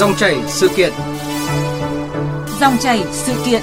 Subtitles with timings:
[0.00, 0.92] Dòng chảy sự kiện.
[2.60, 3.62] Dòng chảy sự kiện.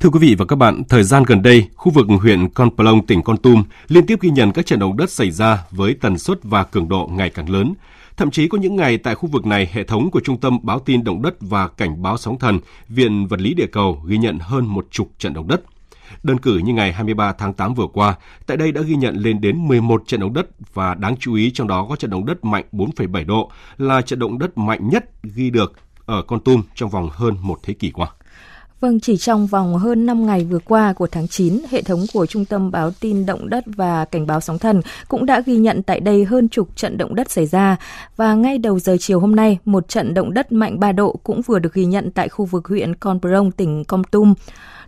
[0.00, 3.06] Thưa quý vị và các bạn, thời gian gần đây, khu vực huyện Con Plong,
[3.06, 6.18] tỉnh Con Tum liên tiếp ghi nhận các trận động đất xảy ra với tần
[6.18, 7.74] suất và cường độ ngày càng lớn.
[8.16, 10.78] Thậm chí có những ngày tại khu vực này, hệ thống của Trung tâm Báo
[10.78, 14.38] tin Động đất và Cảnh báo sóng thần, Viện Vật lý Địa cầu ghi nhận
[14.38, 15.60] hơn một chục trận động đất.
[16.22, 18.14] Đơn cử như ngày 23 tháng 8 vừa qua,
[18.46, 21.50] tại đây đã ghi nhận lên đến 11 trận động đất và đáng chú ý
[21.50, 25.04] trong đó có trận động đất mạnh 4,7 độ là trận động đất mạnh nhất
[25.22, 25.72] ghi được
[26.06, 28.08] ở Con Tum trong vòng hơn một thế kỷ qua.
[28.80, 32.26] Vâng, chỉ trong vòng hơn 5 ngày vừa qua của tháng 9, hệ thống của
[32.26, 35.82] Trung tâm Báo tin Động đất và Cảnh báo sóng thần cũng đã ghi nhận
[35.82, 37.76] tại đây hơn chục trận động đất xảy ra.
[38.16, 41.42] Và ngay đầu giờ chiều hôm nay, một trận động đất mạnh 3 độ cũng
[41.42, 44.34] vừa được ghi nhận tại khu vực huyện Con Prong, tỉnh Com Tum.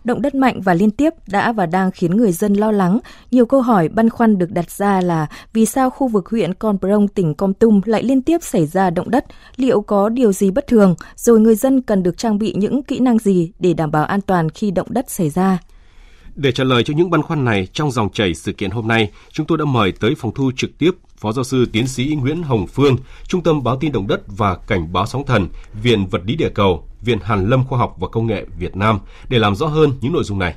[0.07, 2.99] Động đất mạnh và liên tiếp đã và đang khiến người dân lo lắng.
[3.31, 6.77] Nhiều câu hỏi băn khoăn được đặt ra là vì sao khu vực huyện Con
[6.79, 9.25] Prong, tỉnh Com Tum lại liên tiếp xảy ra động đất?
[9.55, 10.95] Liệu có điều gì bất thường?
[11.15, 14.21] Rồi người dân cần được trang bị những kỹ năng gì để đảm bảo an
[14.21, 15.57] toàn khi động đất xảy ra?
[16.35, 19.11] Để trả lời cho những băn khoăn này trong dòng chảy sự kiện hôm nay,
[19.31, 22.43] chúng tôi đã mời tới phòng thu trực tiếp Phó giáo sư tiến sĩ Nguyễn
[22.43, 25.47] Hồng Phương, Trung tâm Báo tin Động đất và Cảnh báo sóng thần,
[25.83, 28.99] Viện Vật lý Địa cầu, Viện Hàn lâm Khoa học và Công nghệ Việt Nam
[29.29, 30.55] để làm rõ hơn những nội dung này.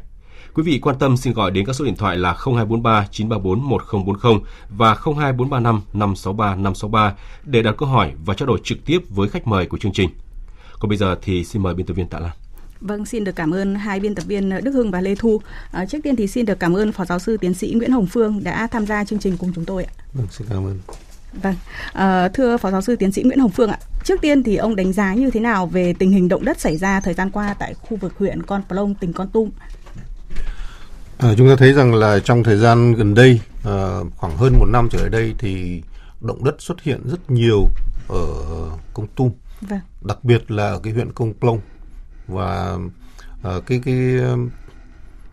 [0.54, 4.40] Quý vị quan tâm xin gọi đến các số điện thoại là 0243 934 1040
[4.68, 9.46] và 02435 563 563 để đặt câu hỏi và trao đổi trực tiếp với khách
[9.46, 10.10] mời của chương trình.
[10.80, 12.32] Còn bây giờ thì xin mời biên tập viên Tạ Lan.
[12.80, 15.40] Vâng, xin được cảm ơn hai biên tập viên Đức Hưng và Lê Thu.
[15.72, 18.06] À, trước tiên thì xin được cảm ơn Phó Giáo sư Tiến sĩ Nguyễn Hồng
[18.06, 19.92] Phương đã tham gia chương trình cùng chúng tôi ạ.
[20.12, 20.78] Vâng, xin cảm ơn.
[21.32, 21.54] Vâng,
[21.92, 24.76] à, thưa Phó Giáo sư Tiến sĩ Nguyễn Hồng Phương ạ, trước tiên thì ông
[24.76, 27.54] đánh giá như thế nào về tình hình động đất xảy ra thời gian qua
[27.58, 29.50] tại khu vực huyện Con Plong, tỉnh Con Tum?
[31.18, 34.66] À, chúng ta thấy rằng là trong thời gian gần đây, à, khoảng hơn một
[34.72, 35.82] năm trở lại đây thì
[36.20, 37.68] động đất xuất hiện rất nhiều
[38.08, 38.26] ở
[38.94, 39.30] Công Tum,
[39.60, 39.80] vâng.
[40.02, 41.60] đặc biệt là ở cái huyện Công Plong
[42.26, 42.78] và
[43.56, 43.94] uh, cái cái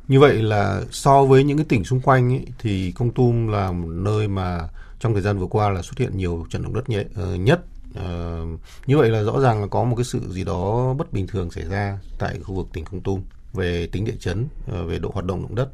[0.07, 3.71] như vậy là so với những cái tỉnh xung quanh ấy, thì Công Tum là
[3.71, 4.59] một nơi mà
[4.99, 7.61] trong thời gian vừa qua là xuất hiện nhiều trận động đất nhẹ, uh, nhất.
[7.89, 11.27] Uh, như vậy là rõ ràng là có một cái sự gì đó bất bình
[11.27, 13.21] thường xảy ra tại khu vực tỉnh Công Tum
[13.53, 15.69] về tính địa chấn, uh, về độ hoạt động động đất.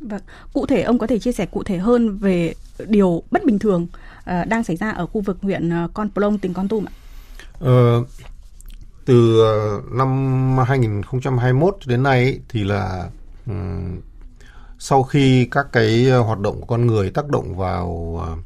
[0.00, 0.20] Vâng,
[0.52, 2.54] cụ thể ông có thể chia sẻ cụ thể hơn về
[2.86, 3.86] điều bất bình thường
[4.18, 6.92] uh, đang xảy ra ở khu vực huyện Con Plong, tỉnh Con Tum ạ?
[7.64, 8.08] Uh,
[9.04, 9.42] từ
[9.92, 13.10] năm 2021 đến nay ấy, thì là
[13.46, 14.00] um,
[14.78, 18.38] sau khi các cái hoạt động của con người tác động vào uh,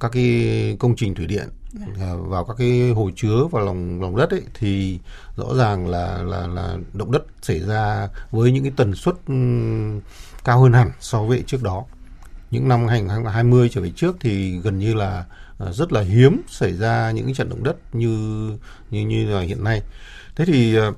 [0.00, 4.16] các cái công trình thủy điện uh, vào các cái hồ chứa và lòng lòng
[4.16, 4.98] đất ấy thì
[5.36, 9.14] rõ ràng là là là động đất xảy ra với những cái tần suất
[10.44, 11.84] cao hơn hẳn so với trước đó.
[12.50, 15.24] Những năm 2020 trở về trước thì gần như là
[15.60, 18.08] À, rất là hiếm xảy ra những trận động đất như
[18.90, 19.82] như như là hiện nay.
[20.36, 20.94] Thế thì uh,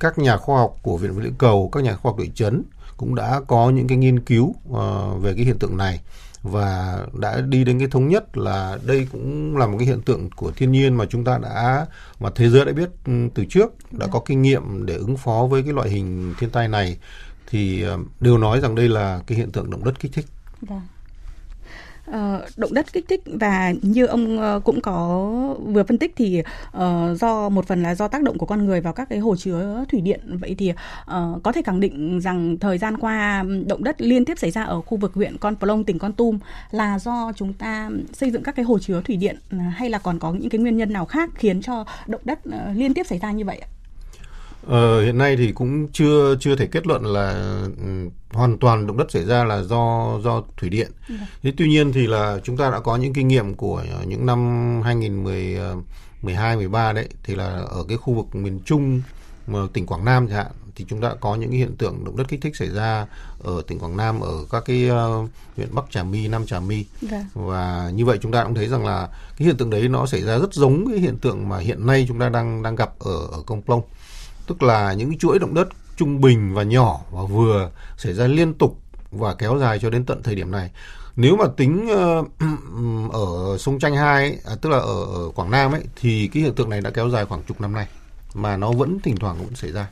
[0.00, 2.62] các nhà khoa học của Viện Vật lý cầu, các nhà khoa học địa chấn
[2.96, 6.00] cũng đã có những cái nghiên cứu uh, về cái hiện tượng này
[6.44, 10.30] và đã đi đến cái thống nhất là đây cũng là một cái hiện tượng
[10.30, 11.86] của thiên nhiên mà chúng ta đã,
[12.20, 15.46] mà thế giới đã biết ừ, từ trước, đã có kinh nghiệm để ứng phó
[15.50, 16.98] với cái loại hình thiên tai này
[17.46, 20.26] thì ờ, đều nói rằng đây là cái hiện tượng động đất kích thích.
[20.60, 20.80] Vâng.
[22.06, 25.18] Ờ, động đất kích thích và như ông ờ, cũng có
[25.66, 26.42] vừa phân tích thì
[26.76, 26.82] uh,
[27.20, 29.84] do một phần là do tác động của con người vào các cái hồ chứa
[29.88, 34.02] thủy điện vậy thì uh, có thể khẳng định rằng thời gian qua động đất
[34.02, 36.38] liên tiếp xảy ra ở khu vực huyện Con Plong tỉnh Con Tum
[36.70, 39.36] là do chúng ta xây dựng các cái hồ chứa thủy điện
[39.76, 42.54] hay là còn có những cái nguyên nhân nào khác khiến cho động đất uh,
[42.76, 43.68] liên tiếp xảy ra như vậy ạ?
[44.66, 47.30] Ờ, hiện nay thì cũng chưa chưa thể kết luận là
[47.78, 50.90] um, hoàn toàn động đất xảy ra là do do thủy điện.
[51.08, 51.14] Ừ.
[51.42, 54.38] Thế tuy nhiên thì là chúng ta đã có những kinh nghiệm của những năm
[54.84, 59.02] 2012 13 đấy thì là ở cái khu vực miền Trung
[59.46, 62.04] mà tỉnh Quảng Nam chẳng hạn thì chúng ta đã có những cái hiện tượng
[62.04, 63.06] động đất kích thích xảy ra
[63.44, 66.84] ở tỉnh Quảng Nam ở các cái uh, huyện Bắc Trà My, Nam Trà My
[67.00, 67.24] vâng.
[67.34, 70.22] và như vậy chúng ta cũng thấy rằng là cái hiện tượng đấy nó xảy
[70.22, 73.26] ra rất giống cái hiện tượng mà hiện nay chúng ta đang đang gặp ở
[73.32, 73.82] ở Công Plong
[74.46, 78.54] tức là những chuỗi động đất trung bình và nhỏ và vừa xảy ra liên
[78.54, 78.80] tục
[79.10, 80.70] và kéo dài cho đến tận thời điểm này.
[81.16, 82.28] Nếu mà tính uh,
[83.12, 86.54] ở sông Tranh 2 à, tức là ở, ở Quảng Nam ấy thì cái hiện
[86.54, 87.86] tượng này đã kéo dài khoảng chục năm nay
[88.34, 89.88] mà nó vẫn thỉnh thoảng vẫn xảy ra.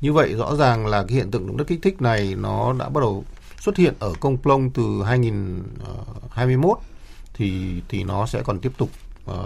[0.00, 2.88] Như vậy rõ ràng là cái hiện tượng động đất kích thích này nó đã
[2.88, 3.24] bắt đầu
[3.60, 6.84] xuất hiện ở Công Plong từ 2021 ờ,
[7.34, 8.90] thì thì nó sẽ còn tiếp tục
[9.30, 9.36] uh,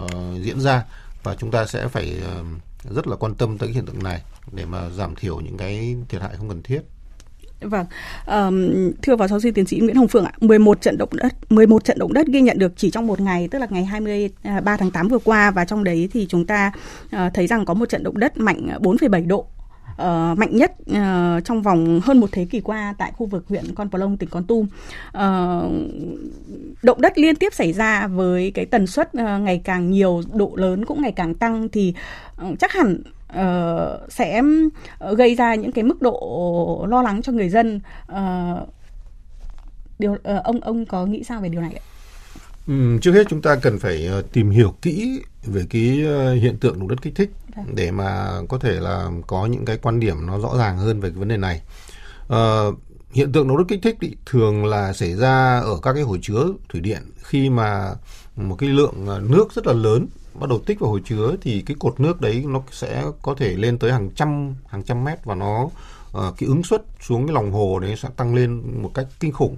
[0.41, 0.83] diễn ra
[1.23, 2.45] và chúng ta sẽ phải uh,
[2.89, 5.95] rất là quan tâm tới cái hiện tượng này để mà giảm thiểu những cái
[6.09, 6.81] thiệt hại không cần thiết.
[7.61, 7.85] Vâng,
[8.27, 11.51] um, thưa phó giáo sư tiến sĩ Nguyễn Hồng Phượng ạ, 11 trận động đất,
[11.51, 14.71] 11 trận động đất ghi nhận được chỉ trong một ngày, tức là ngày 23
[14.71, 16.71] à, tháng 8 vừa qua và trong đấy thì chúng ta
[17.05, 19.45] uh, thấy rằng có một trận động đất mạnh 4,7 độ
[19.93, 23.75] uh, mạnh nhất uh, trong vòng hơn một thế kỷ qua tại khu vực huyện
[23.75, 24.67] Con Plong, tỉnh Con Tum.
[25.07, 25.71] Uh,
[26.83, 30.51] động đất liên tiếp xảy ra với cái tần suất uh, ngày càng nhiều, độ
[30.55, 31.93] lớn cũng ngày càng tăng thì
[32.47, 34.41] uh, chắc hẳn uh, sẽ
[35.17, 37.79] gây ra những cái mức độ lo lắng cho người dân.
[38.11, 38.69] Uh,
[39.99, 41.83] điều uh, ông ông có nghĩ sao về điều này ạ?
[42.71, 45.81] Ừ, trước hết chúng ta cần phải tìm hiểu kỹ về cái
[46.41, 47.75] hiện tượng động đất kích thích vâng.
[47.75, 51.09] để mà có thể là có những cái quan điểm nó rõ ràng hơn về
[51.09, 51.61] cái vấn đề này.
[52.33, 52.75] Uh,
[53.11, 56.17] hiện tượng động đất kích thích thì thường là xảy ra ở các cái hồ
[56.21, 57.93] chứa thủy điện khi mà
[58.35, 61.75] một cái lượng nước rất là lớn bắt đầu tích vào hồ chứa thì cái
[61.79, 65.35] cột nước đấy nó sẽ có thể lên tới hàng trăm hàng trăm mét và
[65.35, 65.71] nó uh,
[66.13, 69.57] cái ứng suất xuống cái lòng hồ đấy sẽ tăng lên một cách kinh khủng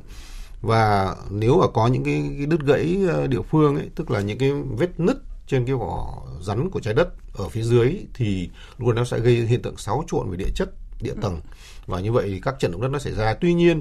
[0.64, 4.22] và nếu mà có những cái, cái đứt gãy ờ, địa phương ấy tức là
[4.22, 5.18] những cái vết nứt
[5.48, 9.36] trên cái vỏ rắn của trái đất ở phía dưới thì luôn nó sẽ gây
[9.36, 10.70] hiện tượng xáo trộn về địa chất
[11.02, 11.42] địa tầng.
[11.86, 13.34] Và như vậy thì các trận động đất nó xảy ra.
[13.34, 13.78] Tuy nhiên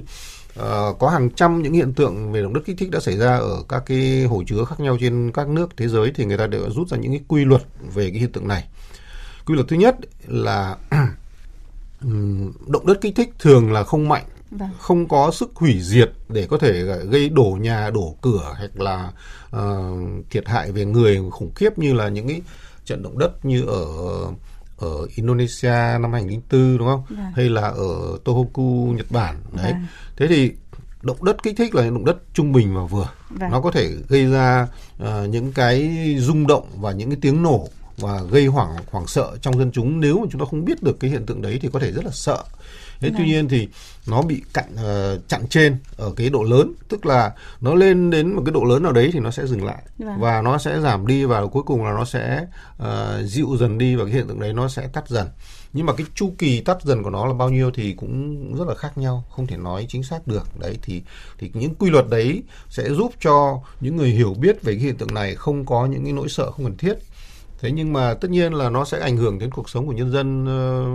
[0.59, 3.37] uh, có hàng trăm những hiện tượng về động đất kích thích đã xảy ra
[3.37, 6.47] ở các cái hồ chứa khác nhau trên các nước thế giới thì người ta
[6.47, 7.61] đều rút ra những cái quy luật
[7.93, 8.67] về cái hiện tượng này.
[9.45, 9.95] Quy luật thứ nhất
[10.27, 10.77] là
[12.67, 14.25] động đất kích thích thường là không mạnh.
[14.57, 14.69] Vâng.
[14.79, 19.11] không có sức hủy diệt để có thể gây đổ nhà đổ cửa hoặc là
[19.55, 22.41] uh, thiệt hại về người khủng khiếp như là những cái
[22.85, 23.85] trận động đất như ở
[24.77, 27.03] ở Indonesia năm 2004 đúng không?
[27.09, 27.31] Vâng.
[27.35, 29.71] Hay là ở Tohoku Nhật Bản đấy.
[29.71, 29.85] Vâng.
[30.17, 30.51] Thế thì
[31.01, 33.09] động đất kích thích là động đất trung bình và vừa.
[33.29, 33.51] Vâng.
[33.51, 34.67] Nó có thể gây ra
[35.03, 37.67] uh, những cái rung động và những cái tiếng nổ
[37.97, 40.99] và gây hoảng hoảng sợ trong dân chúng nếu mà chúng ta không biết được
[40.99, 42.43] cái hiện tượng đấy thì có thể rất là sợ
[43.03, 43.27] thế tuy vâng.
[43.27, 43.67] nhiên thì
[44.07, 48.35] nó bị cặn uh, chặn trên ở cái độ lớn tức là nó lên đến
[48.35, 50.19] một cái độ lớn nào đấy thì nó sẽ dừng lại vâng.
[50.19, 52.45] và nó sẽ giảm đi và cuối cùng là nó sẽ
[52.83, 52.87] uh,
[53.25, 55.27] dịu dần đi và cái hiện tượng đấy nó sẽ tắt dần
[55.73, 58.67] nhưng mà cái chu kỳ tắt dần của nó là bao nhiêu thì cũng rất
[58.67, 61.01] là khác nhau không thể nói chính xác được đấy thì
[61.39, 64.97] thì những quy luật đấy sẽ giúp cho những người hiểu biết về cái hiện
[64.97, 66.93] tượng này không có những cái nỗi sợ không cần thiết
[67.63, 70.11] thế nhưng mà tất nhiên là nó sẽ ảnh hưởng đến cuộc sống của nhân
[70.11, 70.85] dân ờ,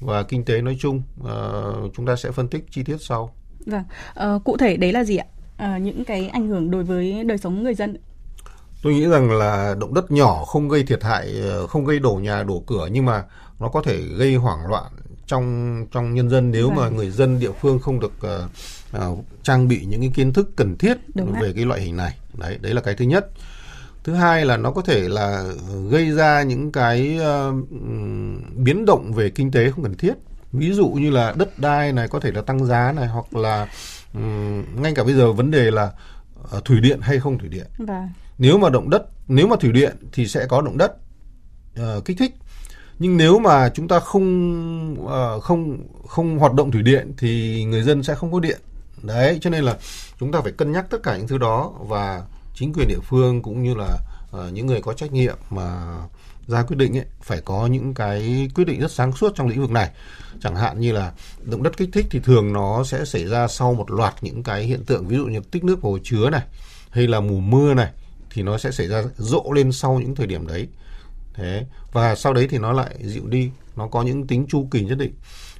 [0.00, 1.02] và kinh tế nói chung.
[1.24, 3.34] Ờ, chúng ta sẽ phân tích chi tiết sau.
[3.66, 3.84] Vâng.
[4.14, 5.26] À, cụ thể đấy là gì ạ?
[5.56, 7.96] À, những cái ảnh hưởng đối với đời sống người dân.
[8.82, 11.34] Tôi nghĩ rằng là động đất nhỏ không gây thiệt hại
[11.68, 13.24] không gây đổ nhà đổ cửa nhưng mà
[13.60, 14.92] nó có thể gây hoảng loạn
[15.26, 16.76] trong trong nhân dân nếu vâng.
[16.76, 20.50] mà người dân địa phương không được uh, uh, trang bị những cái kiến thức
[20.56, 21.52] cần thiết Đúng về đấy.
[21.56, 22.16] cái loại hình này.
[22.34, 23.30] Đấy đấy là cái thứ nhất
[24.04, 25.44] thứ hai là nó có thể là
[25.90, 27.54] gây ra những cái uh,
[28.56, 30.14] biến động về kinh tế không cần thiết.
[30.52, 33.68] Ví dụ như là đất đai này có thể là tăng giá này hoặc là
[34.14, 35.92] um, ngay cả bây giờ vấn đề là
[36.56, 37.66] uh, thủy điện hay không thủy điện.
[37.78, 38.08] Vâng.
[38.38, 40.92] nếu mà động đất nếu mà thủy điện thì sẽ có động đất
[41.80, 42.34] uh, kích thích.
[42.98, 47.82] Nhưng nếu mà chúng ta không uh, không không hoạt động thủy điện thì người
[47.82, 48.60] dân sẽ không có điện.
[49.02, 49.76] Đấy cho nên là
[50.20, 52.22] chúng ta phải cân nhắc tất cả những thứ đó và
[52.60, 53.98] chính quyền địa phương cũng như là
[54.36, 55.96] uh, những người có trách nhiệm mà
[56.46, 59.60] ra quyết định ấy phải có những cái quyết định rất sáng suốt trong lĩnh
[59.60, 59.90] vực này.
[60.40, 61.12] Chẳng hạn như là
[61.42, 64.64] động đất kích thích thì thường nó sẽ xảy ra sau một loạt những cái
[64.64, 66.42] hiện tượng ví dụ như tích nước vào hồ chứa này
[66.90, 67.92] hay là mùa mưa này
[68.30, 70.68] thì nó sẽ xảy ra rộ lên sau những thời điểm đấy.
[71.34, 74.84] Thế và sau đấy thì nó lại dịu đi nó có những tính chu kỳ
[74.84, 75.12] nhất định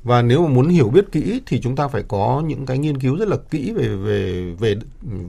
[0.02, 3.00] và nếu mà muốn hiểu biết kỹ thì chúng ta phải có những cái nghiên
[3.00, 4.74] cứu rất là kỹ về về về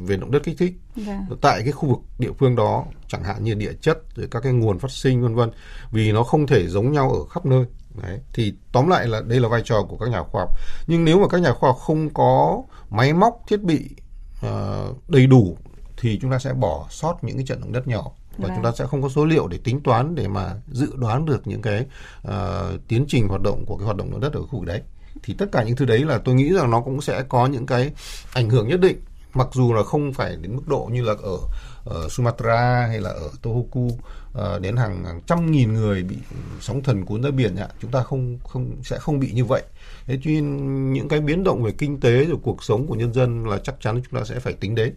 [0.06, 1.22] về động đất kích thích dạ.
[1.42, 4.54] tại cái khu vực địa phương đó chẳng hạn như địa chất rồi các cái
[4.54, 5.50] nguồn phát sinh vân vân
[5.92, 7.66] vì nó không thể giống nhau ở khắp nơi
[8.02, 8.20] Đấy.
[8.34, 10.50] thì tóm lại là đây là vai trò của các nhà khoa học
[10.88, 13.90] nhưng nếu mà các nhà khoa học không có máy móc thiết bị
[14.46, 15.58] uh, đầy đủ
[15.98, 18.52] thì chúng ta sẽ bỏ sót những cái trận động đất nhỏ và vâng.
[18.56, 21.48] chúng ta sẽ không có số liệu để tính toán để mà dự đoán được
[21.48, 21.86] những cái
[22.28, 22.34] uh,
[22.88, 24.82] tiến trình hoạt động của cái hoạt động động đất ở khu vực đấy.
[25.24, 27.66] Thì tất cả những thứ đấy là tôi nghĩ rằng nó cũng sẽ có những
[27.66, 27.92] cái
[28.34, 28.98] ảnh hưởng nhất định.
[29.34, 31.38] Mặc dù là không phải đến mức độ như là ở,
[31.86, 36.16] ở Sumatra hay là ở Tohoku uh, đến hàng, hàng trăm nghìn người bị
[36.60, 37.68] sóng thần cuốn ra biển ạ.
[37.82, 39.64] Chúng ta không không sẽ không bị như vậy.
[40.06, 43.14] Thế cho nên những cái biến động về kinh tế rồi cuộc sống của nhân
[43.14, 44.94] dân là chắc chắn chúng ta sẽ phải tính đến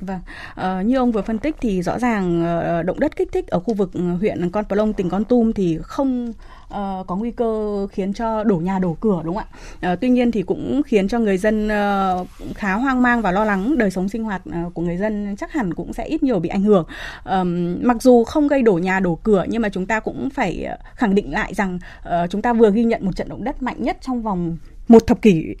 [0.00, 0.20] Vâng,
[0.54, 3.60] à, như ông vừa phân tích thì rõ ràng ờ, động đất kích thích ở
[3.60, 6.32] khu vực ờ, huyện Con Plong, tỉnh Con Tum thì không
[6.64, 9.44] uh, có nguy cơ khiến cho đổ nhà đổ cửa đúng không
[9.80, 9.92] ạ?
[9.92, 13.44] Uh, tuy nhiên thì cũng khiến cho người dân uh, khá hoang mang và lo
[13.44, 16.40] lắng đời sống sinh hoạt uh, của người dân chắc hẳn cũng sẽ ít nhiều
[16.40, 16.86] bị ảnh hưởng.
[17.24, 20.66] Um, mặc dù không gây đổ nhà đổ cửa nhưng mà chúng ta cũng phải
[20.94, 23.82] khẳng định lại rằng uh, chúng ta vừa ghi nhận một trận động đất mạnh
[23.82, 24.56] nhất trong vòng
[24.88, 25.54] một thập kỷ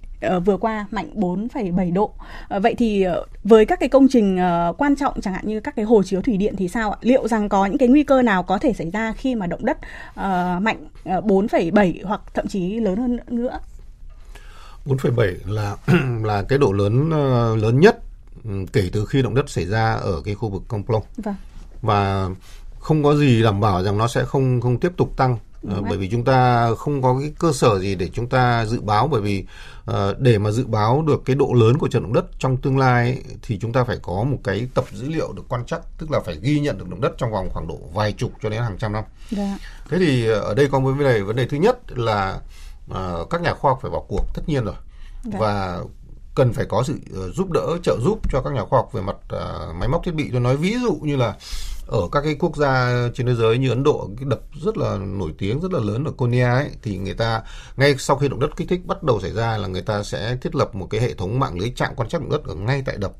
[0.44, 2.14] vừa qua mạnh 4,7 độ.
[2.56, 4.38] Uh, vậy thì uh, với các cái công trình
[4.78, 6.98] quan trọng chẳng hạn như các cái hồ chứa thủy điện thì sao ạ?
[7.00, 9.64] Liệu rằng có những cái nguy cơ nào có thể xảy ra khi mà động
[9.64, 9.78] đất
[10.60, 10.86] mạnh
[11.18, 13.58] uh, 4,7 hoặc thậm chí lớn hơn nữa?
[14.86, 15.76] 4,7 là
[16.22, 17.10] là cái độ lớn
[17.60, 17.98] lớn nhất
[18.44, 21.02] ừ, kể từ khi động đất xảy ra ở cái khu vực Công Plong.
[21.16, 21.34] Vâng.
[21.82, 22.28] Và
[22.78, 25.98] không có gì đảm bảo rằng nó sẽ không không tiếp tục tăng uh, bởi
[25.98, 29.20] vì chúng ta không có cái cơ sở gì để chúng ta dự báo bởi
[29.20, 29.44] vì
[29.90, 32.78] uh, để mà dự báo được cái độ lớn của trận động đất trong tương
[32.78, 35.80] lai ấy, thì chúng ta phải có một cái tập dữ liệu được quan trắc
[35.98, 38.48] tức là phải ghi nhận được động đất trong vòng khoảng độ vài chục cho
[38.48, 39.04] đến hàng trăm năm.
[39.30, 39.58] Dạ.
[39.88, 42.40] Thế thì ở đây có một vấn đề vấn đề thứ nhất là
[42.90, 44.74] uh, các nhà khoa học phải vào cuộc tất nhiên rồi
[45.24, 45.38] dạ.
[45.38, 45.80] và
[46.34, 46.98] cần phải có sự
[47.34, 50.14] giúp đỡ trợ giúp cho các nhà khoa học về mặt uh, máy móc thiết
[50.14, 51.34] bị tôi nói ví dụ như là
[51.86, 54.98] ở các cái quốc gia trên thế giới như Ấn Độ cái đập rất là
[54.98, 57.42] nổi tiếng rất là lớn ở Konya ấy thì người ta
[57.76, 60.36] ngay sau khi động đất kích thích bắt đầu xảy ra là người ta sẽ
[60.42, 62.82] thiết lập một cái hệ thống mạng lưới trạm quan trắc động đất ở ngay
[62.86, 63.12] tại đập.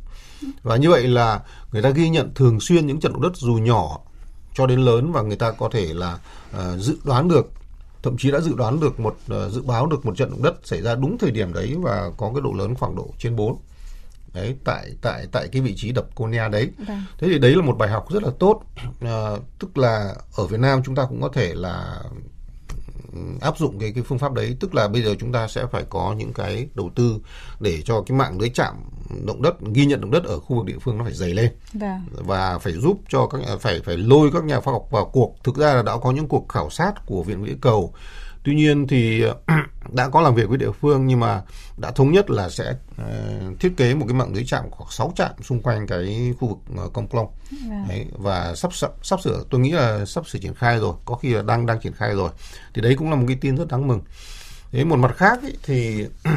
[0.63, 1.41] Và như vậy là
[1.73, 4.01] người ta ghi nhận thường xuyên những trận động đất dù nhỏ
[4.55, 6.19] cho đến lớn và người ta có thể là
[6.57, 7.51] uh, dự đoán được
[8.03, 10.55] thậm chí đã dự đoán được một uh, dự báo được một trận động đất
[10.65, 13.57] xảy ra đúng thời điểm đấy và có cái độ lớn khoảng độ trên 4
[14.35, 16.71] đấy tại tại tại cái vị trí đập Konya đấy.
[16.89, 17.03] Vâng.
[17.19, 18.63] thế thì đấy là một bài học rất là tốt.
[19.01, 22.03] À, tức là ở Việt Nam chúng ta cũng có thể là
[23.41, 24.57] áp dụng cái cái phương pháp đấy.
[24.61, 27.19] Tức là bây giờ chúng ta sẽ phải có những cái đầu tư
[27.61, 28.75] để cho cái mạng lưới chạm
[29.27, 31.51] động đất ghi nhận động đất ở khu vực địa phương nó phải dày lên.
[31.73, 32.01] Vâng.
[32.11, 35.37] và phải giúp cho các phải phải lôi các nhà khoa học vào cuộc.
[35.45, 37.93] Thực ra là đã có những cuộc khảo sát của viện địa cầu
[38.45, 39.25] Tuy nhiên thì
[39.93, 41.43] đã có làm việc với địa phương nhưng mà
[41.77, 45.13] đã thống nhất là sẽ uh, thiết kế một cái mạng lưới trạm khoảng 6
[45.17, 47.29] trạm xung quanh cái khu vực uh, Công Plong.
[47.51, 47.85] Vâng.
[47.89, 51.15] Đấy, và sắp, sắp sắp sửa tôi nghĩ là sắp sửa triển khai rồi, có
[51.15, 52.31] khi là đang đang triển khai rồi.
[52.75, 54.01] Thì đấy cũng là một cái tin rất đáng mừng.
[54.73, 56.07] Thế một mặt khác ý, thì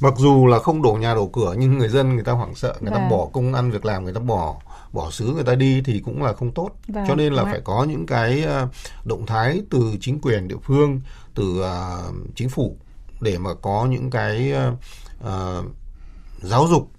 [0.00, 2.74] mặc dù là không đổ nhà đổ cửa nhưng người dân người ta hoảng sợ,
[2.80, 3.10] người ta vâng.
[3.10, 4.56] bỏ công ăn việc làm, người ta bỏ
[4.96, 6.70] bỏ xứ người ta đi thì cũng là không tốt.
[6.88, 8.68] Vâng, cho nên là phải có những cái ờ,
[9.04, 11.00] động thái từ chính quyền địa phương
[11.34, 12.76] từ uh, chính phủ
[13.20, 14.52] để mà có những cái
[15.20, 15.64] uh,
[16.42, 16.90] giáo dục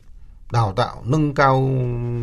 [0.51, 1.69] đào tạo nâng cao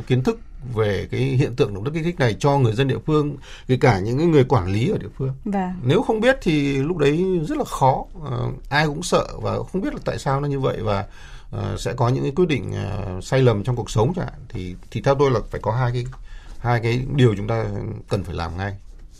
[0.06, 0.38] kiến thức
[0.74, 3.76] về cái hiện tượng động đất kích thích này cho người dân địa phương kể
[3.80, 5.32] cả những người quản lý ở địa phương.
[5.44, 5.72] Vâng.
[5.82, 9.82] nếu không biết thì lúc đấy rất là khó uh, ai cũng sợ và không
[9.82, 10.78] biết là tại sao nó như vậy.
[10.82, 11.06] Và
[11.58, 12.72] uh, sẽ có những cái quyết định
[13.18, 14.40] uh, sai lầm trong cuộc sống chẳng hạn.
[14.48, 16.04] Thì thì theo tôi là phải có hai cái
[16.58, 17.64] hai cái điều chúng ta
[18.08, 18.76] cần phải làm ngay.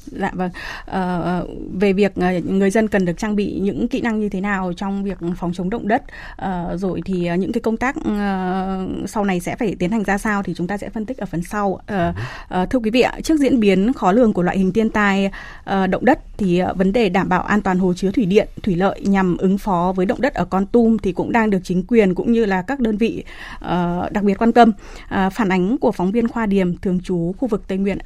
[0.06, 0.50] Dạ vâng.
[0.86, 1.40] À,
[1.72, 5.04] về việc người dân cần được trang bị những kỹ năng như thế nào trong
[5.04, 6.02] việc phòng chống động đất,
[6.36, 10.18] à, rồi thì những cái công tác à, sau này sẽ phải tiến hành ra
[10.18, 11.80] sao thì chúng ta sẽ phân tích ở phần sau.
[11.86, 12.14] À,
[12.48, 15.30] à, thưa quý vị ạ, trước diễn biến khó lường của loại hình thiên tai
[15.64, 18.76] à, động đất thì vấn đề đảm bảo an toàn hồ chứa thủy điện, thủy
[18.76, 21.82] lợi nhằm ứng phó với động đất ở Con Tum thì cũng đang được chính
[21.82, 23.24] quyền cũng như là các đơn vị
[23.60, 24.72] à, đặc biệt quan tâm.
[25.08, 27.98] À, phản ánh của phóng viên Khoa Điềm thường trú khu vực Tây Nguyên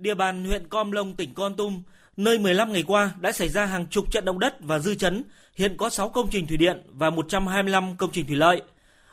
[0.00, 1.82] địa bàn huyện Com Lông, tỉnh Con Tum,
[2.16, 5.22] nơi 15 ngày qua đã xảy ra hàng chục trận động đất và dư chấn,
[5.54, 8.62] hiện có 6 công trình thủy điện và 125 công trình thủy lợi.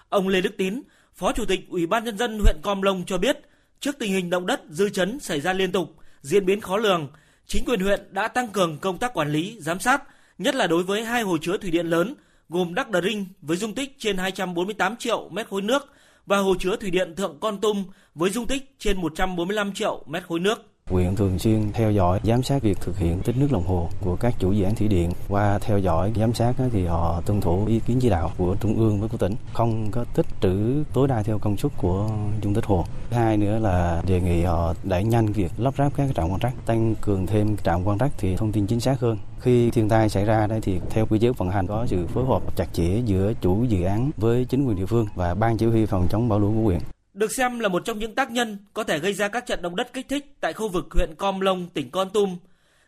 [0.10, 0.82] Ông Lê Đức Tín,
[1.15, 3.38] Phó Chủ tịch Ủy ban Nhân dân huyện Com Lông cho biết,
[3.79, 7.08] trước tình hình động đất dư chấn xảy ra liên tục, diễn biến khó lường,
[7.46, 10.03] chính quyền huyện đã tăng cường công tác quản lý, giám sát,
[10.38, 12.15] nhất là đối với hai hồ chứa thủy điện lớn
[12.50, 15.94] gồm Đắc Đờ Rinh với dung tích trên 248 triệu mét khối nước
[16.25, 20.24] và hồ chứa thủy điện Thượng Con Tum với dung tích trên 145 triệu mét
[20.27, 20.76] khối nước.
[20.89, 24.15] Huyện thường xuyên theo dõi, giám sát việc thực hiện tích nước lòng hồ của
[24.15, 25.12] các chủ dự án thủy điện.
[25.29, 28.77] Qua theo dõi, giám sát thì họ tuân thủ ý kiến chỉ đạo của Trung
[28.77, 32.10] ương với của tỉnh, không có tích trữ tối đa theo công suất của
[32.41, 32.86] dung tích hồ.
[33.12, 36.53] Hai nữa là đề nghị họ đẩy nhanh việc lắp ráp các trạm quan trắc,
[36.65, 39.17] tăng cường thêm trạm quan trắc thì thông tin chính xác hơn.
[39.39, 42.25] Khi thiên tai xảy ra đây thì theo quy chế vận hành có sự phối
[42.25, 45.65] hợp chặt chẽ giữa chủ dự án với chính quyền địa phương và ban chỉ
[45.65, 46.79] huy phòng chống bão lũ của huyện
[47.17, 49.75] được xem là một trong những tác nhân có thể gây ra các trận động
[49.75, 52.38] đất kích thích tại khu vực huyện Com Lông, tỉnh Con Tum.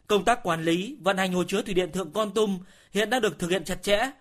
[0.08, 2.60] Công tác quản lý, vận hành hồ chứa thủy điện Thượng Con Tum
[2.92, 4.12] hiện đang được thực hiện chặt chẽ.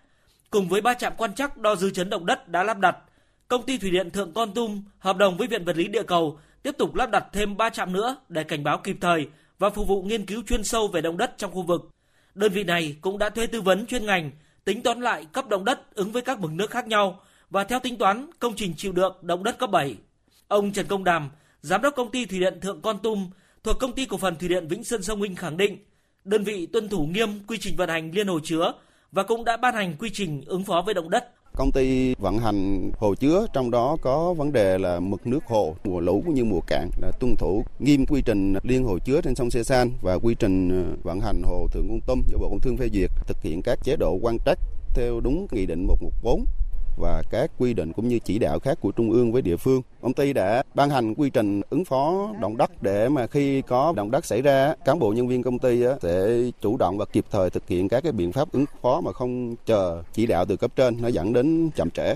[0.50, 2.96] Cùng với ba trạm quan trắc đo dư chấn động đất đã lắp đặt,
[3.48, 6.38] công ty thủy điện Thượng Con Tum hợp đồng với Viện Vật lý Địa cầu
[6.62, 9.88] tiếp tục lắp đặt thêm 3 trạm nữa để cảnh báo kịp thời và phục
[9.88, 11.90] vụ nghiên cứu chuyên sâu về động đất trong khu vực.
[12.34, 14.30] Đơn vị này cũng đã thuê tư vấn chuyên ngành
[14.64, 17.20] tính toán lại cấp động đất ứng với các mực nước khác nhau
[17.50, 19.96] và theo tính toán công trình chịu được động đất cấp 7.
[20.48, 23.30] Ông Trần Công Đàm, giám đốc công ty thủy điện Thượng Con Tum
[23.64, 25.78] thuộc công ty cổ phần thủy điện Vĩnh Sơn Sông Hinh khẳng định,
[26.24, 28.72] đơn vị tuân thủ nghiêm quy trình vận hành liên hồ chứa
[29.12, 31.24] và cũng đã ban hành quy trình ứng phó với động đất.
[31.56, 35.76] Công ty vận hành hồ chứa trong đó có vấn đề là mực nước hồ
[35.84, 39.20] mùa lũ cũng như mùa cạn là tuân thủ nghiêm quy trình liên hồ chứa
[39.20, 42.38] trên sông Sê San và quy trình ờ, vận hành hồ Thượng Con Tum do
[42.38, 44.58] Bộ Công Thương phê duyệt thực hiện các chế độ quan trắc
[44.94, 46.44] theo đúng nghị định 114
[46.98, 49.82] và các quy định cũng như chỉ đạo khác của trung ương với địa phương.
[50.02, 53.92] Công ty đã ban hành quy trình ứng phó động đất để mà khi có
[53.96, 56.28] động đất xảy ra, cán bộ nhân viên công ty sẽ
[56.60, 59.56] chủ động và kịp thời thực hiện các cái biện pháp ứng phó mà không
[59.66, 62.14] chờ chỉ đạo từ cấp trên nó dẫn đến chậm trễ.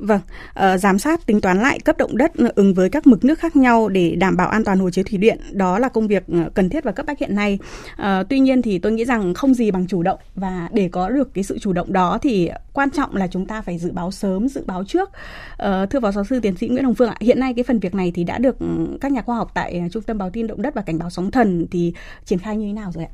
[0.00, 3.38] Vâng, uh, giám sát tính toán lại cấp động đất ứng với các mực nước
[3.38, 6.22] khác nhau để đảm bảo an toàn hồ chứa thủy điện, đó là công việc
[6.32, 7.58] ờ, cần thiết và cấp bách hiện nay.
[7.92, 11.08] Uh, tuy nhiên thì tôi nghĩ rằng không gì bằng chủ động và để có
[11.08, 14.10] được cái sự chủ động đó thì quan trọng là chúng ta phải dự báo
[14.10, 15.08] sớm, dự báo trước.
[15.08, 17.78] Uh, thưa phó giáo sư tiến sĩ Nguyễn Hồng Phương ạ, hiện nay cái phần
[17.78, 18.66] việc này thì đã được ừ,
[19.00, 21.30] các nhà khoa học tại trung tâm báo tin động đất và cảnh báo sóng
[21.30, 21.92] thần thì
[22.24, 23.10] triển khai như thế nào rồi ạ?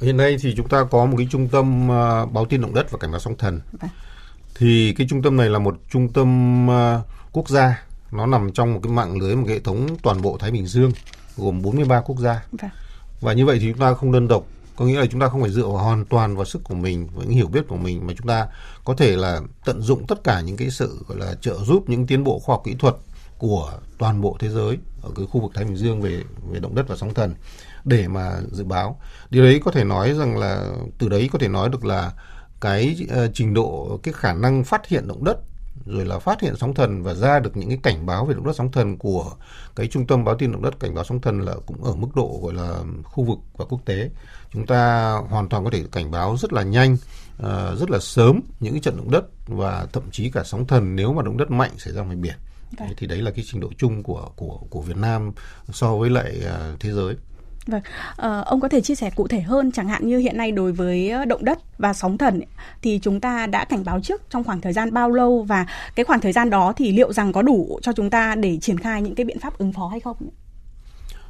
[0.00, 1.88] Hiện nay thì chúng ta có một cái trung tâm
[2.32, 3.60] báo tin động đất và cảnh báo sóng thần.
[3.80, 3.90] Vâng
[4.60, 7.82] thì cái trung tâm này là một trung tâm uh, quốc gia.
[8.12, 10.66] Nó nằm trong một cái mạng lưới một cái hệ thống toàn bộ Thái Bình
[10.66, 10.92] Dương
[11.36, 12.44] gồm 43 quốc gia.
[12.52, 12.70] Vâng.
[13.20, 14.44] và như vậy thì chúng ta không đơn độc.
[14.76, 17.08] Có nghĩa là chúng ta không phải dựa vào hoàn toàn vào sức của mình
[17.14, 18.46] và những hiểu biết của mình mà chúng ta
[18.84, 22.06] có thể là tận dụng tất cả những cái sự gọi là trợ giúp những
[22.06, 22.94] tiến bộ khoa học kỹ thuật
[23.38, 26.74] của toàn bộ thế giới ở cái khu vực Thái Bình Dương về về động
[26.74, 27.34] đất và sóng thần
[27.84, 29.00] để mà dự báo.
[29.30, 30.66] Điều đấy có thể nói rằng là
[30.98, 32.12] từ đấy có thể nói được là
[32.60, 35.38] cái uh, trình độ cái khả năng phát hiện động đất
[35.86, 38.46] rồi là phát hiện sóng thần và ra được những cái cảnh báo về động
[38.46, 39.32] đất sóng thần của
[39.76, 42.08] cái trung tâm báo tin động đất cảnh báo sóng thần là cũng ở mức
[42.14, 44.10] độ gọi là khu vực và quốc tế.
[44.52, 46.92] Chúng ta hoàn toàn có thể cảnh báo rất là nhanh
[47.42, 50.96] uh, rất là sớm những cái trận động đất và thậm chí cả sóng thần
[50.96, 52.34] nếu mà động đất mạnh xảy ra ngoài biển.
[52.78, 55.32] Đấy, thì đấy là cái trình độ chung của của của Việt Nam
[55.72, 57.14] so với lại uh, thế giới
[57.66, 57.82] Vâng,
[58.16, 60.72] à, ông có thể chia sẻ cụ thể hơn chẳng hạn như hiện nay đối
[60.72, 62.40] với ờ, động đất và sóng thần
[62.82, 66.04] thì chúng ta đã cảnh báo trước trong khoảng thời gian bao lâu và cái
[66.04, 69.02] khoảng thời gian đó thì liệu rằng có đủ cho chúng ta để triển khai
[69.02, 70.16] những cái biện pháp ứng phó hay không?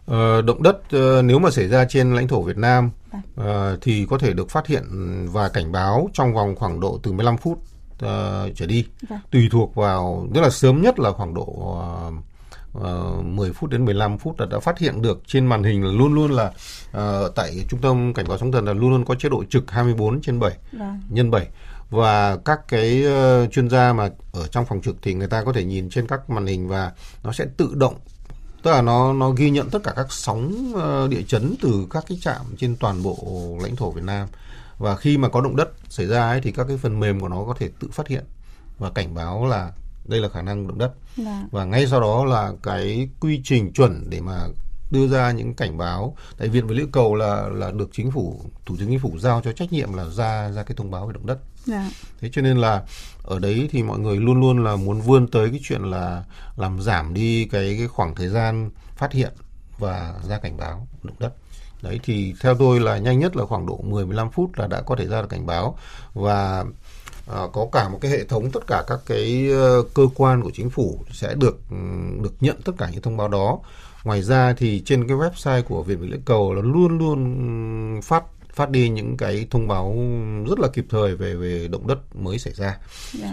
[0.07, 2.91] Ờ, động đất uh, nếu mà xảy ra trên lãnh thổ Việt Nam
[3.41, 3.45] uh,
[3.81, 4.83] thì có thể được phát hiện
[5.33, 7.59] và cảnh báo trong vòng khoảng độ từ 15 phút
[8.05, 9.21] uh, trở đi, vâng.
[9.31, 11.77] tùy thuộc vào tức là sớm nhất là khoảng độ
[12.09, 12.30] uh,
[12.79, 15.85] uh, ờ, 10 phút đến 15 phút là đã phát hiện được trên màn hình
[15.85, 16.53] là luôn luôn là
[16.91, 19.71] uh, tại trung tâm cảnh báo sóng thần là luôn luôn có chế độ trực
[19.71, 21.01] 24 trên 7 vâng.
[21.09, 21.47] nhân 7
[21.91, 25.53] và các cái uh, chuyên gia mà ở trong phòng trực thì người ta có
[25.53, 26.93] thể nhìn trên các màn hình và
[27.25, 27.95] nó sẽ tự động
[28.63, 32.05] tức là nó nó ghi nhận tất cả các sóng uh, địa chấn từ các
[32.09, 33.19] cái trạm trên toàn bộ
[33.63, 34.29] lãnh thổ Việt Nam
[34.79, 37.29] và khi mà có động đất xảy ra ấy thì các cái phần mềm của
[37.29, 38.25] nó có thể tự phát hiện
[38.79, 39.73] và cảnh báo là
[40.05, 40.93] đây là khả năng động đất.
[41.17, 41.43] Dạ.
[41.51, 44.47] và ngay sau đó là cái quy trình chuẩn để mà
[44.91, 46.17] đưa ra những cảnh báo.
[46.39, 49.41] Tại viện vật liệu cầu là là được chính phủ thủ tướng chính phủ giao
[49.45, 51.39] cho trách nhiệm là ra ra cái thông báo về động đất.
[51.65, 51.91] Dạ.
[52.21, 52.83] thế cho nên là
[53.23, 56.25] ở đấy thì mọi người luôn luôn là muốn vươn tới cái chuyện là
[56.57, 59.33] làm giảm đi cái cái khoảng thời gian phát hiện
[59.79, 61.33] và ra cảnh báo động đất.
[61.83, 64.81] Đấy thì theo tôi là nhanh nhất là khoảng độ 10 15 phút là đã
[64.81, 65.79] có thể ra được cảnh báo.
[66.15, 66.65] Và
[67.27, 70.51] à, có cả một cái hệ thống tất cả các cái uh, cơ quan của
[70.55, 71.59] chính phủ sẽ được
[72.23, 73.59] được nhận tất cả những thông báo đó
[74.05, 78.25] ngoài ra thì trên cái website của viện vật lý cầu là luôn luôn phát
[78.55, 79.97] phát đi những cái thông báo
[80.49, 82.67] rất là kịp thời về về động đất mới xảy ra.
[82.67, 82.81] Yeah.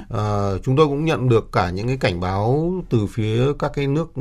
[0.10, 0.18] Dạ.
[0.18, 3.88] À, chúng tôi cũng nhận được cả những cái cảnh báo từ phía các cái
[3.88, 4.18] nước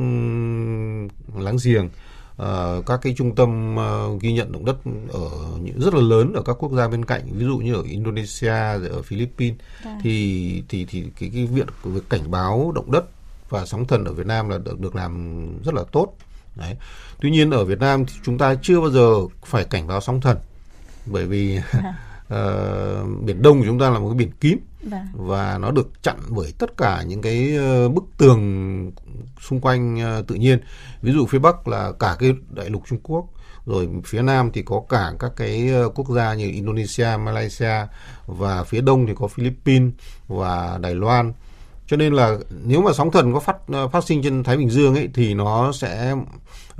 [1.37, 1.89] láng giềng
[2.43, 4.77] uh, các cái trung tâm uh, ghi nhận động đất
[5.13, 7.83] ở những rất là lớn ở các quốc gia bên cạnh ví dụ như ở
[7.83, 9.99] Indonesia rồi ở Philippines à.
[10.03, 13.05] thì thì thì cái cái việc việc cảnh báo động đất
[13.49, 16.13] và sóng thần ở Việt Nam là được, được làm rất là tốt
[16.55, 16.77] đấy
[17.21, 20.21] tuy nhiên ở Việt Nam thì chúng ta chưa bao giờ phải cảnh báo sóng
[20.21, 20.37] thần
[21.07, 22.06] bởi vì à.
[22.35, 24.59] Uh, biển Đông của chúng ta là một cái biển kín.
[24.91, 25.07] Vâng.
[25.13, 28.93] và nó được chặn bởi tất cả những cái ờ, bức tường
[29.41, 30.59] xung quanh ờ, tự nhiên.
[31.03, 33.27] Ví dụ phía bắc là cả cái đại lục trung quốc
[33.67, 37.87] rồi phía nam thì có cả các cái ờ, quốc gia như indonesia malaysia
[38.27, 39.93] và phía đông thì có philippines
[40.29, 41.33] và đài loan.
[41.87, 43.57] Cho nên là nếu mà sóng thần có phát
[43.93, 46.15] phát sinh trên Thái Bình Dương ấy thì nó sẽ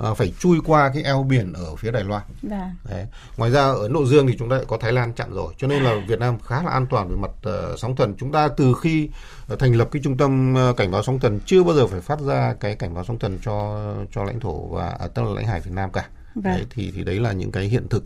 [0.03, 2.23] uh, phải chui qua cái eo biển ở phía Đài Loan.
[2.41, 2.71] Dạ.
[2.89, 3.05] Đấy.
[3.37, 5.67] Ngoài ra ở Ấn Độ Dương thì chúng ta có Thái Lan chặn rồi, cho
[5.67, 7.31] nên là Việt Nam khá là an toàn về mặt
[7.71, 8.15] uh, sóng thần.
[8.17, 9.09] Chúng ta từ khi
[9.53, 12.01] uh, thành lập cái trung tâm uh, cảnh báo sóng thần chưa bao giờ phải
[12.01, 15.29] phát ra cái cảnh báo sóng thần cho cho lãnh thổ và à, tức là
[15.29, 16.09] lãnh hải Việt Nam cả.
[16.35, 16.43] Vâng.
[16.43, 18.03] Đấy, thì thì đấy là những cái hiện thực.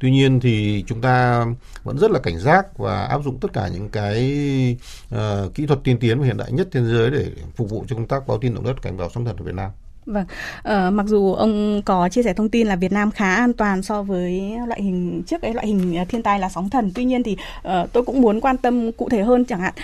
[0.00, 1.46] Tuy nhiên thì chúng ta
[1.82, 4.76] vẫn rất là cảnh giác và áp dụng tất cả những cái
[5.14, 7.84] uh, kỹ thuật tiên tiến và hiện đại nhất trên thế giới để phục vụ
[7.88, 9.70] cho công tác báo tin động đất cảnh báo sóng thần ở Việt Nam.
[10.06, 10.24] Vâng,
[10.62, 13.82] ờ, mặc dù ông có chia sẻ thông tin là Việt Nam khá an toàn
[13.82, 16.92] so với loại hình trước cái loại hình ờ, thiên tai là sóng thần.
[16.94, 17.36] Tuy nhiên thì
[17.68, 19.74] uh, tôi cũng muốn quan tâm cụ thể hơn chẳng hạn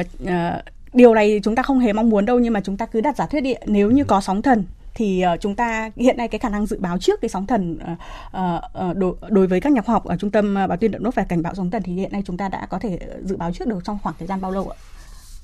[0.00, 0.30] uh, uh,
[0.92, 3.16] điều này chúng ta không hề mong muốn đâu nhưng mà chúng ta cứ đặt
[3.16, 6.38] giả thuyết đi nếu như có sóng thần thì uh, chúng ta hiện nay cái
[6.38, 9.82] khả năng dự báo trước cái sóng thần uh, uh, đối, đối với các nhà
[9.82, 11.92] khoa học ở trung tâm báo tuyên động đất và cảnh báo sóng thần thì
[11.92, 14.40] hiện nay chúng ta đã có thể dự báo trước được trong khoảng thời gian
[14.40, 14.76] bao lâu ạ?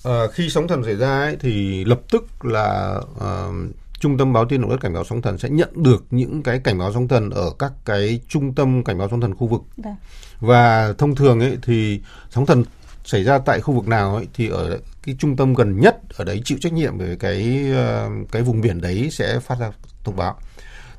[0.04, 3.54] À, khi sóng thần xảy ra ấy, thì lập tức là uh,
[4.00, 6.58] trung tâm báo tin động đất cảnh báo sóng thần sẽ nhận được những cái
[6.58, 9.62] cảnh báo sóng thần ở các cái trung tâm cảnh báo sóng thần khu vực
[9.76, 9.94] Vâng.
[10.40, 12.64] và thông thường ấy thì sóng thần
[13.04, 16.24] xảy ra tại khu vực nào ấy thì ở cái trung tâm gần nhất ở
[16.24, 19.72] đấy chịu trách nhiệm về cái ờ, cái vùng biển đấy sẽ phát ra
[20.04, 20.38] thông báo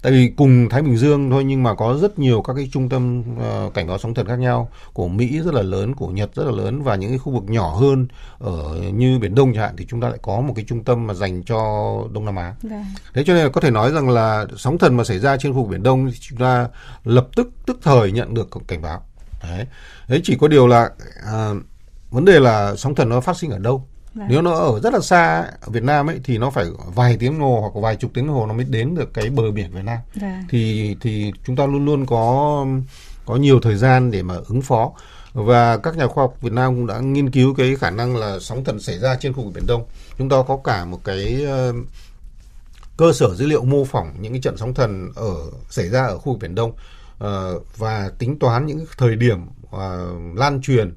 [0.01, 2.89] tại vì cùng Thái Bình Dương thôi nhưng mà có rất nhiều các cái trung
[2.89, 6.35] tâm ờ, cảnh báo sóng thần khác nhau của Mỹ rất là lớn của Nhật
[6.35, 8.07] rất là lớn và những cái khu vực nhỏ hơn
[8.39, 11.07] ở như biển Đông chẳng hạn thì chúng ta lại có một cái trung tâm
[11.07, 11.57] mà dành cho
[12.11, 12.85] Đông Nam Á Vâng.
[13.13, 15.53] Thế cho nên là có thể nói rằng là sóng thần mà xảy ra trên
[15.53, 16.67] khu vực Biển Đông thì chúng ta
[17.03, 19.03] lập tức tức thời nhận được cảnh báo.
[19.43, 19.65] Đấy.
[20.07, 20.89] Đấy chỉ có điều là
[21.25, 21.49] à,
[22.09, 23.87] vấn đề là sóng thần nó phát sinh ở đâu.
[24.15, 24.27] Vâng.
[24.29, 27.39] Nếu nó ở rất là xa ở Việt Nam ấy thì nó phải vài tiếng
[27.39, 29.97] hồ hoặc vài chục tiếng hồ nó mới đến được cái bờ biển Việt Nam.
[30.15, 30.43] Vâng.
[30.49, 32.65] Thì thì chúng ta luôn luôn có
[33.25, 34.91] có nhiều thời gian để mà ứng phó
[35.33, 38.39] và các nhà khoa học Việt Nam cũng đã nghiên cứu cái khả năng là
[38.39, 39.83] sóng thần xảy ra trên khu vực Biển Đông.
[40.17, 41.73] Chúng ta có cả một cái ờ,
[42.97, 45.35] cơ sở dữ liệu mô phỏng những cái trận sóng thần ở
[45.69, 46.71] xảy ra ở khu vực Biển Đông
[47.19, 49.39] ờ, và tính toán những thời điểm
[49.71, 50.93] ờ, lan truyền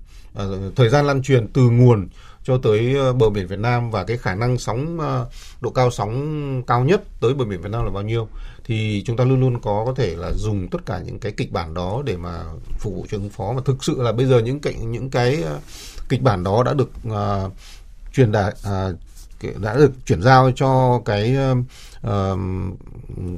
[0.76, 2.08] thời gian lan truyền từ nguồn
[2.44, 5.26] cho tới ờ, bờ biển Việt Nam và cái khả năng sóng ờ,
[5.60, 8.28] độ cao sóng cao nhất tới bờ biển Việt Nam là bao nhiêu.
[8.64, 11.52] Thì chúng ta luôn luôn có có thể là dùng tất cả những cái kịch
[11.52, 12.44] bản đó để mà
[12.78, 13.52] phục vụ cho ứng phó.
[13.52, 15.60] Mà thực sự là bây giờ những cái những cái ờ,
[16.08, 17.52] kịch bản đó đã được uh,
[18.12, 18.96] truyền đạt uh,
[19.62, 21.36] đã được chuyển giao cho cái
[22.02, 22.74] um,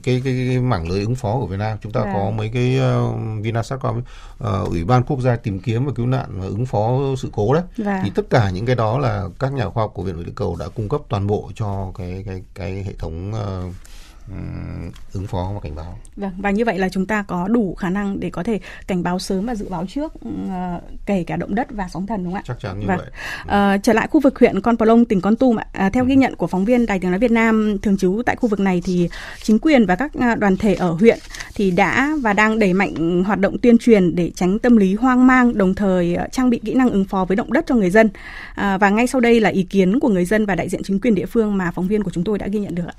[0.03, 2.13] cái, cái cái mảng lưới ứng phó của Việt Nam chúng ta Vâng.
[2.15, 6.27] có mấy cái uh, Vinasatcom uh, ủy ban quốc gia tìm kiếm và cứu nạn
[6.31, 8.01] và ứng phó sự cố đấy Vâng.
[8.05, 10.33] thì tất cả những cái đó là các nhà khoa học của viện vật lý
[10.35, 13.75] cầu đã cung cấp toàn bộ cho cái cái cái hệ thống uh,
[15.13, 17.91] ứng phó và cảnh báo Vâng, và như vậy là chúng ta có đủ khả
[17.91, 20.13] năng để có thể cảnh báo sớm và dự báo trước
[20.51, 22.43] ờ, kể cả động đất và sóng thần đúng không ạ?
[22.47, 22.97] chắc chắn như Vâng.
[22.99, 23.07] vậy
[23.47, 25.67] Ờ, trở lại khu vực huyện Con Plong, tỉnh Con Tum, ạ.
[25.73, 28.37] À, theo ghi nhận của phóng viên Đài Tiếng nói Việt Nam thường trú tại
[28.37, 29.09] khu vực này thì
[29.43, 31.19] chính quyền và các à, đoàn thể ở huyện
[31.55, 35.27] thì đã và đang đẩy mạnh hoạt động tuyên truyền để tránh tâm lý hoang
[35.27, 37.91] mang, đồng thời ờ, trang bị kỹ năng ứng phó với động đất cho người
[37.91, 38.09] dân.
[38.55, 41.01] À, và ngay sau đây là ý kiến của người dân và đại diện chính
[41.01, 42.87] quyền địa phương mà phóng viên của chúng tôi đã ghi nhận được.
[42.87, 42.95] ạ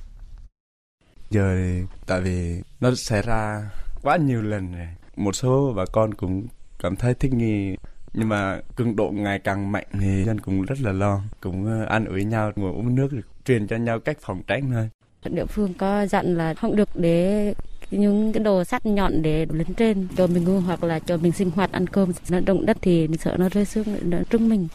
[1.29, 3.69] giờ thì tại vì nó xảy ra
[4.01, 4.87] quá nhiều lần rồi.
[5.15, 6.47] Một số bà con cũng
[6.79, 7.75] cảm thấy thích nghi,
[8.13, 11.85] nhưng mà cường độ ngày càng mạnh thì dân cũng rất là lo, cũng ờ,
[11.85, 14.89] ăn ủi nhau, ngồi uống nước rồi truyền cho nhau cách phòng tránh thôi.
[15.23, 17.53] Địa phương có dặn là không được để
[17.91, 21.31] những cái đồ sắt nhọn để lấn trên, cho mình ngu hoặc là cho mình
[21.31, 24.49] sinh hoạt, ăn cơm nó động đất thì mình sợ nó rơi xuống nó trúng
[24.49, 24.67] mình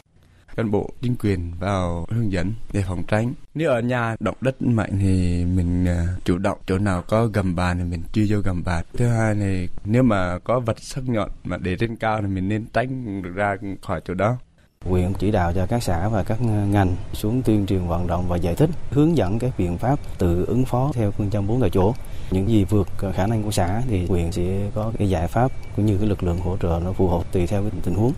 [0.55, 4.61] cán bộ chính quyền vào hướng dẫn để phòng tránh nếu ở nhà động đất
[4.61, 8.39] mạnh thì mình à, chủ động chỗ nào có gầm bàn thì mình chui vô
[8.39, 12.21] gầm bàn thứ hai này nếu mà có vật sắc nhọn mà để trên cao
[12.21, 14.37] thì mình nên tránh được ra khỏi chỗ đó
[14.85, 18.37] Huyện chỉ đạo cho các xã và các ngành xuống tuyên truyền vận động và
[18.37, 21.69] giải thích, hướng dẫn các biện pháp tự ứng phó theo phương châm bốn tại
[21.69, 21.93] chỗ.
[22.31, 25.85] Những gì vượt khả năng của xã thì huyện sẽ có cái giải pháp cũng
[25.85, 28.13] như cái lực lượng hỗ trợ nó phù hợp tùy theo cái tình huống.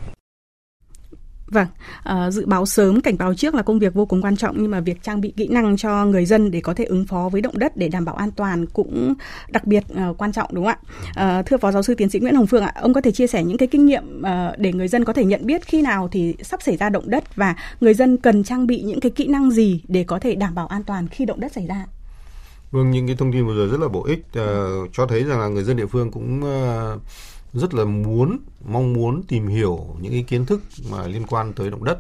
[1.56, 1.68] Vâng,
[2.04, 4.72] à, dự báo sớm, cảnh báo trước là công việc vô cùng quan trọng nhưng
[4.72, 7.41] mà việc trang bị kỹ năng cho người dân để có thể ứng phó với
[7.41, 9.13] động đất để đảm bảo an toàn cũng
[9.50, 10.78] đặc biệt uh, quan trọng đúng không ạ?
[11.15, 13.28] À, thưa Phó Giáo sư Tiến sĩ Nguyễn Hồng Phương ạ, ông có thể chia
[13.28, 16.10] sẻ những cái kinh nghiệm uh, để người dân có thể nhận biết khi nào
[16.12, 19.28] thì sắp xảy ra động đất và người dân cần trang bị những cái kỹ
[19.28, 21.86] năng gì để có thể đảm bảo an toàn khi động đất xảy ra?
[22.72, 25.39] Vâng, những cái thông tin vừa rồi rất là bổ ích uh, cho thấy rằng
[25.39, 27.02] là người dân địa phương cũng uh,
[27.56, 31.70] rất là muốn mong muốn tìm hiểu những cái kiến thức mà liên quan tới
[31.70, 32.00] động đất.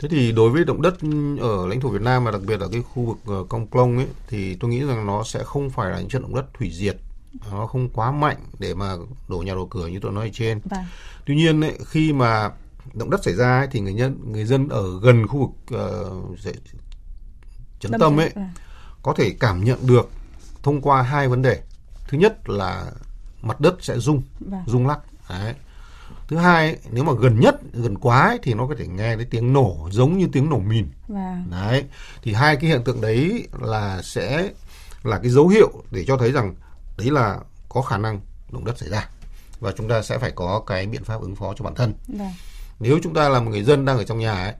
[0.00, 0.94] Thế thì đối với động đất
[1.40, 3.96] ở lãnh thổ Việt Nam và đặc biệt ở cái khu vực ờ, Công Plong
[3.96, 6.70] ấy thì tôi nghĩ rằng nó sẽ không phải là những trận động đất hủy
[6.70, 6.96] diệt
[7.50, 8.96] nó không quá mạnh để mà
[9.28, 10.60] đổ nhà đổ cửa như tôi nói ở trên.
[10.64, 10.84] Vâng.
[11.26, 12.50] Tuy nhiên ấy, khi mà
[12.94, 15.78] động đất xảy ra ấy, thì người nhân người dân ở gần khu vực
[16.32, 16.38] uh,
[17.80, 18.48] chấn Đâm tâm ấy vâng.
[19.02, 20.10] có thể cảm nhận được
[20.62, 21.62] thông qua hai vấn đề.
[22.08, 22.92] Thứ nhất là
[23.42, 24.62] mặt đất sẽ rung, Vâng.
[24.66, 24.98] rung lắc.
[25.30, 25.54] Đấy.
[26.28, 29.24] Thứ hai, nếu mà gần nhất, gần quá ấy, thì nó có thể nghe thấy
[29.24, 30.88] tiếng nổ giống như tiếng nổ mìn.
[31.08, 31.44] Vâng.
[31.50, 31.84] Đấy.
[32.22, 34.50] Thì hai cái hiện tượng đấy là sẽ
[35.02, 36.54] là cái dấu hiệu để cho thấy rằng
[36.98, 38.20] đấy là có khả năng
[38.50, 39.08] động đất xảy ra.
[39.60, 41.94] Và chúng ta sẽ phải có cái biện pháp ứng phó cho bản thân.
[42.08, 42.32] Vâng.
[42.80, 44.54] Nếu chúng ta là một người dân đang ở trong nhà ấy,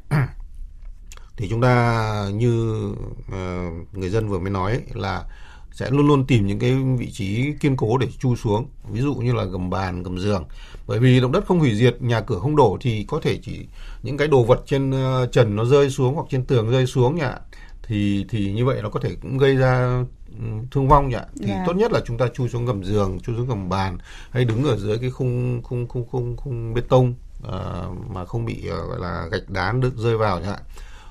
[1.37, 2.83] thì chúng ta như
[3.33, 3.63] ờ,
[3.93, 5.25] người dân vừa mới nói ấy, là
[5.79, 9.15] sẽ luôn luôn tìm những cái vị trí kiên cố để chui xuống ví dụ
[9.15, 10.45] như là gầm bàn gầm giường
[10.87, 13.67] bởi vì động đất không hủy diệt nhà cửa không đổ thì có thể chỉ
[14.03, 17.17] những cái đồ vật trên ờ, trần nó rơi xuống hoặc trên tường rơi xuống
[17.17, 17.35] nhà
[17.83, 20.05] thì thì như vậy nó có thể cũng gây ra
[20.71, 21.59] thương vong nhỉ thì yeah.
[21.59, 21.65] Dạ.
[21.67, 23.99] tốt nhất là chúng ta chui xuống gầm giường chui xuống gầm bàn
[24.31, 27.15] hay đứng ở dưới cái khung khung khung khung khung bê tông
[27.47, 30.61] uh, mà không bị uh, gọi là gạch đá được rơi vào hạn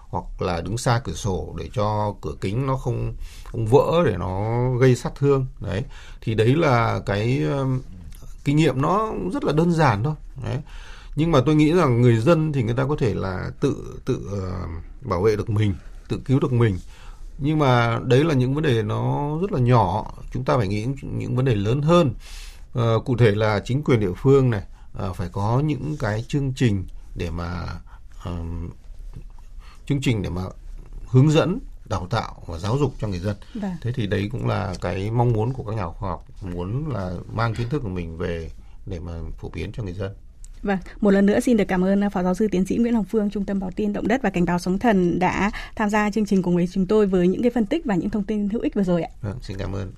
[0.09, 3.13] hoặc là đứng xa cửa sổ để cho cửa kính nó không
[3.57, 5.45] không vỡ để nó gây sát thương.
[5.59, 5.83] Đấy.
[6.21, 7.79] Thì đấy là cái um,
[8.43, 10.13] kinh nghiệm nó rất là đơn giản thôi.
[10.43, 10.57] Đấy.
[11.15, 14.29] Nhưng mà tôi nghĩ rằng người dân thì người ta có thể là tự tự
[14.33, 14.69] uh,
[15.01, 15.73] bảo vệ được mình
[16.07, 16.77] tự cứu được mình.
[17.37, 20.13] Nhưng mà đấy là những vấn đề nó rất là nhỏ.
[20.33, 22.13] Chúng ta phải nghĩ những vấn đề lớn hơn.
[22.75, 24.63] À, cụ thể là chính quyền địa phương này
[24.99, 27.65] à, phải có những cái chương trình để mà
[28.23, 28.31] à,
[29.85, 30.41] chương trình để mà
[31.07, 33.35] hướng dẫn đào tạo và giáo dục cho người dân.
[33.53, 33.75] Vâng.
[33.81, 37.13] Thế thì đấy cũng là cái mong muốn của các nhà khoa học muốn là
[37.33, 38.51] mang kiến thức của mình về
[38.85, 40.11] để mà phổ biến cho người dân.
[40.63, 43.05] Vâng, một lần nữa xin được cảm ơn Phó Giáo sư Tiến sĩ Nguyễn Hồng
[43.05, 46.11] Phương, Trung tâm Báo tin Động đất và Cảnh báo sóng thần đã tham gia
[46.11, 48.49] chương trình cùng với chúng tôi với những cái phân tích và những thông tin
[48.49, 49.09] hữu ích vừa rồi ạ.
[49.21, 49.91] Vâng, xin cảm ơn.